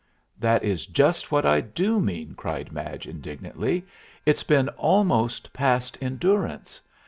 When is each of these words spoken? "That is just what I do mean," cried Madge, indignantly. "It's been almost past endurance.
"That 0.39 0.63
is 0.63 0.87
just 0.87 1.31
what 1.31 1.45
I 1.45 1.61
do 1.61 1.99
mean," 1.99 2.33
cried 2.33 2.71
Madge, 2.71 3.05
indignantly. 3.05 3.85
"It's 4.25 4.41
been 4.41 4.67
almost 4.69 5.53
past 5.53 5.95
endurance. 6.01 6.81